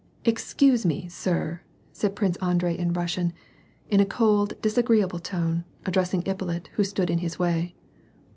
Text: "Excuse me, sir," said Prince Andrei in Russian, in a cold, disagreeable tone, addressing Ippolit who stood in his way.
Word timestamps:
"Excuse 0.25 0.83
me, 0.83 1.07
sir," 1.09 1.61
said 1.93 2.15
Prince 2.15 2.35
Andrei 2.37 2.75
in 2.75 2.91
Russian, 2.91 3.33
in 3.87 3.99
a 3.99 4.03
cold, 4.05 4.59
disagreeable 4.59 5.19
tone, 5.19 5.63
addressing 5.85 6.23
Ippolit 6.23 6.69
who 6.73 6.83
stood 6.83 7.11
in 7.11 7.19
his 7.19 7.37
way. 7.37 7.75